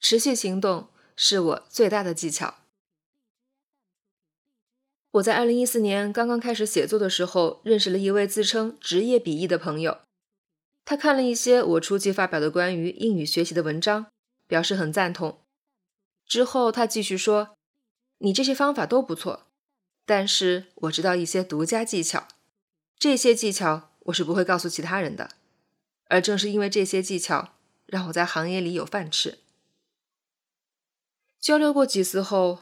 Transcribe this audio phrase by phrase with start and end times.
[0.00, 2.54] 持续行动是我最大的技巧。
[5.12, 10.00] 我在二零一四年刚刚开始写作的时候，认识了一位自称职业笔译的朋友。
[10.84, 14.06] 他看了一些我初期发表的关于英语学习的文章，
[14.46, 15.40] 表示很赞同。
[16.26, 17.56] 之后他继续说
[18.18, 19.46] ：“你这些方法都不错，
[20.04, 22.28] 但是我知道一些独家技巧，
[22.98, 25.30] 这些技巧我是不会告诉其他人的。
[26.04, 27.54] 而正是因为这些技巧，
[27.86, 29.38] 让我在行业里有饭吃。”
[31.48, 32.58] 交流过几次后，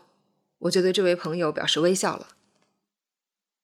[0.59, 2.29] 我就对这位朋友表示微笑了。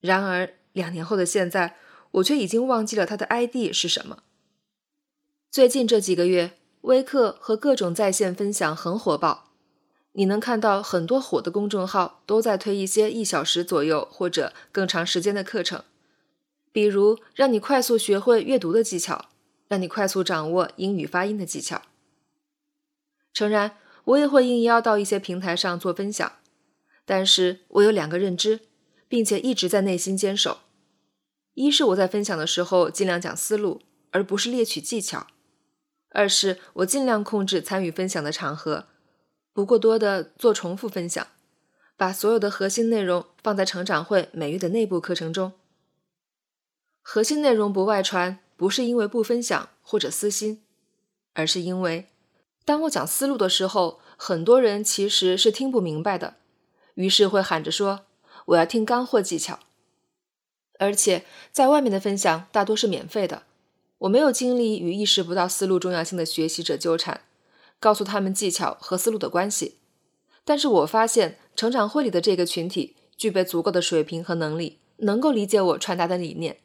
[0.00, 1.76] 然而，两年后的现在，
[2.10, 4.24] 我却已经忘记了他的 ID 是什么。
[5.48, 9.52] 最近这几个月，微课和各种在线分享很火爆，
[10.10, 15.84] 你能看到很多火的公众号都在推一些一小时左右或者更长时间的课程，
[16.72, 19.26] 比如让你快速学会阅读的技巧，
[19.68, 21.82] 让你快速掌握英语发音的技巧。
[23.32, 26.32] 诚然，我也会应邀到一些平台上做分享，
[27.04, 28.60] 但是我有两个认知。
[29.12, 30.60] 并且一直在内心坚守：
[31.52, 35.26] 一是我在分享的时候尽量讲思路，而不是列取技巧；
[36.08, 38.86] 二是我尽量控制参与分享的场合，
[39.52, 41.26] 不过多的做重复分享，
[41.94, 45.52] 把所有的核心内容放在成长会每月的内部课程中。
[47.02, 50.62] 核心内容不外传，不是因为不分享或者私心，
[51.34, 52.08] 而是因为
[52.64, 56.36] 当我讲思路的时候，很多人其实是听不明白的，
[56.94, 58.06] 于是会喊着说。
[58.46, 59.60] 我要听干货技巧，
[60.80, 63.44] 而且在外面的分享大多是免费的。
[63.98, 67.20] 我没有精力与意识不到思路重要性的学习者纠缠，
[67.78, 69.78] 告诉他们技巧和思路的关系。
[70.44, 76.58] 但是我发现成长会里的这个群体具备足够的水平和能力，能够理解我传达的理念，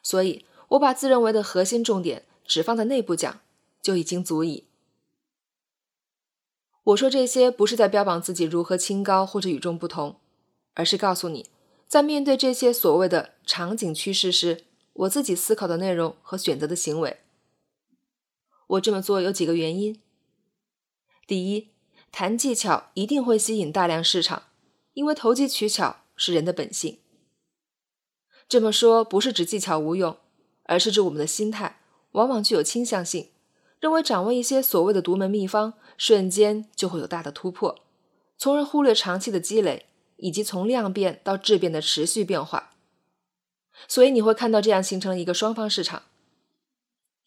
[0.00, 3.40] 所以我把自认为的核心重点只放在内部讲，
[3.82, 4.66] 就已经足矣。
[6.84, 10.16] 我说这些不是在标榜自己如何清高或者与众不同。
[10.74, 11.50] 而是告诉你，
[11.88, 17.18] 在面对这些所谓的场景趋势时，我自己思考的内容和选择的行为。
[18.68, 20.00] 我这么做有几个原因：
[21.26, 21.68] 第一，
[22.12, 24.44] 谈技巧一定会吸引大量市场，
[24.94, 26.98] 因为投机取巧是人的本性。
[28.48, 30.16] 这么说不是指技巧无用，
[30.62, 31.80] 而是指我们的心态
[32.12, 33.28] 往往具有倾向性，
[33.80, 37.78] 认为掌握一些所谓的独门秘方，瞬间就会有大的突破，
[38.38, 39.84] 从而忽略长期的积累。
[40.22, 42.74] 以及从量变到质变的持续变化，
[43.88, 46.02] 所以你会看到这样形成了一个双方市场。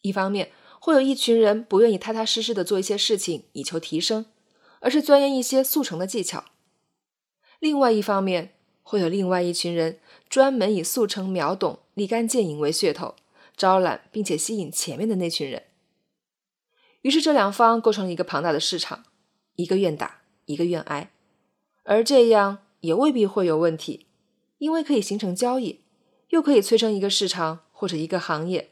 [0.01, 4.27] 一方面会有一群人不愿意踏踏实实的做一些事情以求提升，
[4.79, 6.43] 而是钻研一些速成的技巧；
[7.57, 8.53] 另外一方面
[8.83, 13.15] 会有另外一群人专门以速成秒懂、立竿见影为噱头，
[13.57, 15.63] 招揽并且吸引前面的那群人。
[17.03, 19.05] 于是这两方构成了一个庞大的市场，
[19.55, 21.11] 一个愿打，一个愿挨，
[21.83, 22.57] 而这样。
[22.83, 24.07] 也未必会有问题，
[24.57, 25.79] 因为可以形成交易，
[26.31, 28.71] 又可以催生一个市场或者一个行业，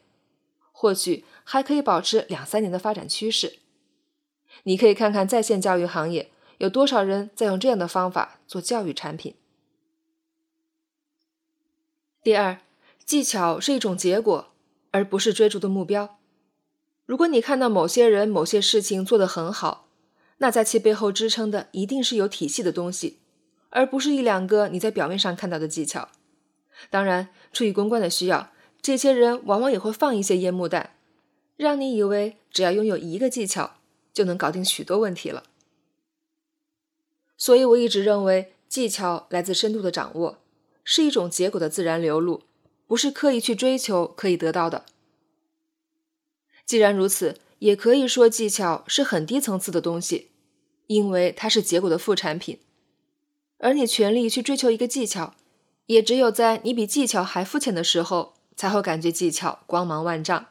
[0.70, 3.60] 或许还可以保持两三年的发展趋势。
[4.64, 9.34] 你可以看看在线教育行业有多少人在用这样的方法做教育产品。
[12.22, 12.58] 第二，
[13.06, 14.52] 技巧是一种结果，
[14.90, 16.18] 而不是追逐的目标。
[17.12, 19.86] 如果你看到某些人某些事情做得很好，
[20.38, 23.18] 那在其背后支撑的一定是有体系的东西。
[23.68, 26.08] 而不是一两个你在表面上看到的技巧。
[26.88, 30.94] 当然，出于公关的需要，这些人往往也会放一些烟幕弹，
[31.58, 33.74] 让你以为只要拥有一个技巧
[34.14, 35.42] 就能搞定许多问题了。
[37.36, 40.38] 所以，我一直认为技巧来自深度的掌握，
[40.82, 42.44] 是一种结果的自然流露，
[42.86, 44.86] 不是刻意去追求可以得到的。
[46.64, 50.30] 既然如此，也可以说技巧是很低层次的东西，
[50.86, 52.60] 因为它是结果的副产品。
[53.58, 55.34] 而你全力去追求一个技巧，
[55.86, 60.46] 也只有在你比技巧还肤浅的时候，才会感觉技巧光芒万丈。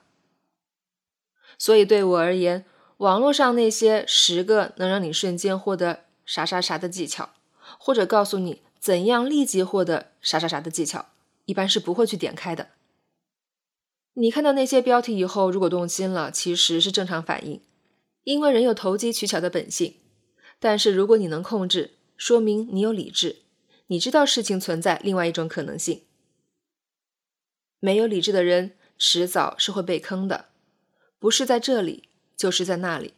[1.58, 2.66] 所以对我而言，
[2.98, 7.32] 网络上那些十个能让你瞬间获得啥啥啥的技巧，
[7.78, 11.08] 或者告诉你怎样立即获得啥啥啥的技巧，
[11.46, 12.70] 一般是不会去点开的。
[14.16, 17.62] 你看到那些标题以后，如果动心了，其实是正常反应，
[18.24, 19.96] 因为人有投机取巧的本性。
[20.60, 23.38] 但是如果你能控制，说明你有理智，
[23.88, 26.04] 你知道事情存在另外一种可能性。
[27.80, 30.50] 没有理智的人，迟早是会被坑的，
[31.18, 33.14] 不是在这里，就是在那里。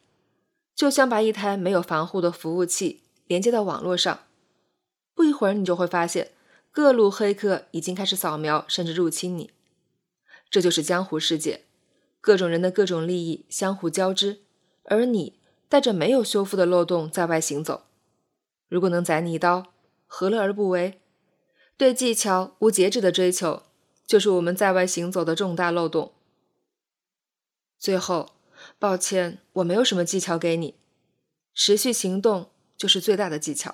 [0.75, 4.21] 就像把一台没有防护的服务器连接到网络上，
[5.13, 6.31] 不一会儿你就会发现，
[6.71, 9.51] 各路黑客已经开始扫描甚至入侵你。
[10.53, 11.63] 这就是江湖世界，
[12.21, 14.43] 各种人的各种利益相互交织，
[14.83, 17.85] 而你带着没有修复的漏洞在外行走。
[18.69, 19.73] 如果能宰你一刀，
[20.05, 21.01] 何乐而不为？
[21.75, 23.63] 对技巧无节制的追求，
[24.05, 26.13] 就是我们在外行走的重大漏洞。
[27.79, 28.33] 最后，
[28.77, 30.75] 抱歉，我没有什么技巧给你。
[31.55, 33.73] 持续行动就是最大的技巧。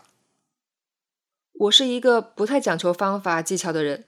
[1.52, 4.06] 我是一个不太讲求方法技巧的人。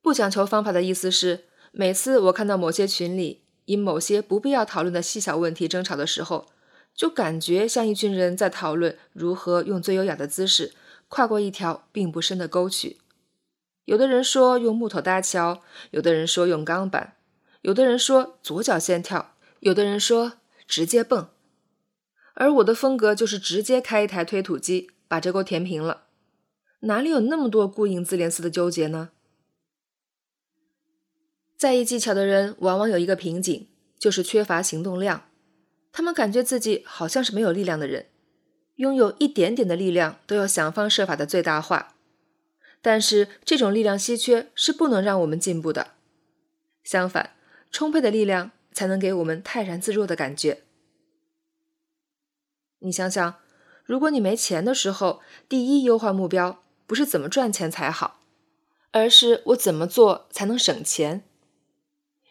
[0.00, 1.47] 不讲求方法的意思是，
[1.80, 6.46] 每次我看到某些群里因某些不必要讨论的细小问题争吵的时候，
[6.92, 10.72] 就感觉像一群人在讨论如何用最优雅的姿势
[11.06, 12.96] 跨过一条并不深的沟渠。
[13.84, 17.14] 有的人说用木头搭桥，有的人说用钢板，
[17.60, 20.32] 有的人说左脚先跳，有的人说
[20.66, 21.28] 直接蹦。
[22.34, 26.06] 而我的风格就是直接开一台推土机把这沟填平了，
[26.80, 29.10] 哪里有那么多顾影自怜似的纠结呢？
[31.58, 33.66] 在意技巧的人往往有一个瓶颈，
[33.98, 35.24] 就是缺乏行动量。
[35.90, 38.06] 他们感觉自己好像是没有力量的人，
[38.76, 41.96] 拥有一点点的力量都要想方设法的最大化。
[42.80, 45.94] 但是这种力量稀缺是不能让我们进步的，
[46.84, 47.34] 相反，
[47.72, 50.62] 充沛的力量才能给我们泰然自若的感觉。
[52.78, 53.34] 你想想，
[53.84, 58.20] 如果你没钱的时候，第一优化目标不是怎么赚钱才好，
[58.92, 61.24] 而是我怎么做才能省钱。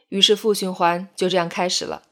[0.09, 2.03] 于是负循环就这样开始了。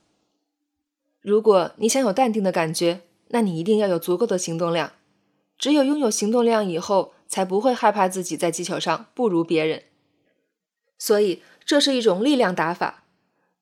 [1.21, 4.94] 如果你想有淡定的感觉，那你一定要有足够的行动量。
[5.57, 9.83] 只有拥有行动量以后，才不会害怕自己在技巧上不如别人。
[11.00, 13.06] 所以，这是一种力量打法，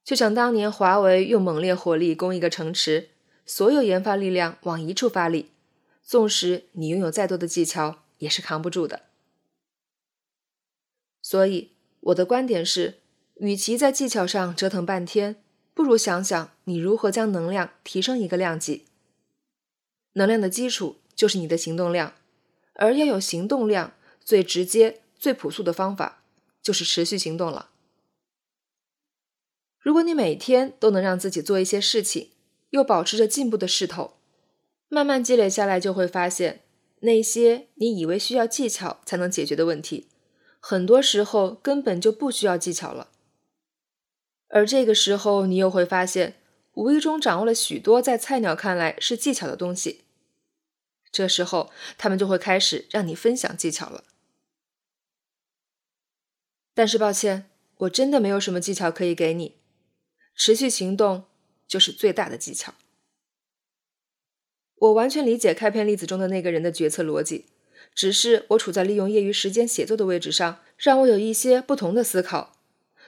[0.04, 3.10] 就像当年华为用猛烈火力攻一个城池，
[3.46, 5.52] 所有研发力量往一处发力，
[6.02, 9.04] 纵使你拥有再多的技巧，也是扛不住的。
[11.22, 11.72] 所以，
[12.02, 13.03] 我的观点是。
[13.44, 15.36] 与其在技巧上折腾半天，
[15.74, 18.86] 不如想想你如何将能量提升一个量级。
[20.14, 22.14] 能量的基础就是你的行动量，
[22.76, 26.24] 而要有行动量，最直接、最朴素的方法
[26.62, 27.72] 就是持续行动了。
[29.78, 32.30] 如果你每天都能让自己做一些事情，
[32.70, 34.14] 又保持着进步的势头，
[34.88, 36.62] 慢慢积累下来，就会发现
[37.02, 40.08] 那些你以为需要技巧才能解决的问题，
[40.62, 43.10] 很多时候根本就不需要技巧了。
[44.56, 46.36] 而这个时候，你又会发现，
[46.76, 50.02] 无意中掌握了许多在菜鸟看来是技巧的东西。
[51.12, 54.04] 这时候，他们就会开始让你分享技巧了。
[56.76, 59.56] 但是，抱歉，我真的没有什么技巧可以给你。
[60.36, 61.26] 持续行动
[61.68, 62.76] 就是最大的技巧。
[64.76, 67.46] 我完全理解开篇例子中的那个人的决策逻辑，
[67.96, 72.53] 只是我处在利用业余时间写作的位置上，让我有一些不同的思考。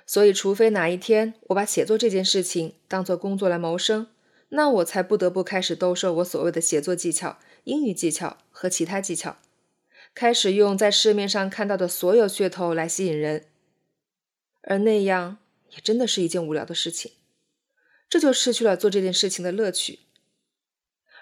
[0.07, 4.07] 所以，除非哪一天我把写作这件事情当做工作来谋生，
[4.49, 9.37] 那我才不得不开始兜售我所谓的写作技巧、英语技巧和其他技巧，
[10.13, 13.45] 开始用在市面上看到的所有噱头来吸引人，
[14.61, 15.39] 而那样
[15.71, 17.13] 也真的是一件无聊的事情，
[18.07, 20.01] 这就失去了做这件事情的乐趣。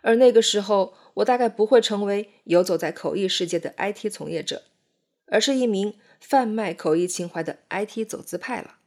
[0.01, 4.63] 而那个时候，我大概不会成为游走在口译世界的 IT 从业者。
[5.27, 8.77] 而是一名贩卖口译情怀的 IT 走资派了。